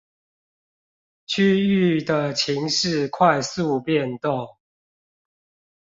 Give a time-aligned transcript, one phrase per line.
[1.27, 4.57] 區域的情勢快速變動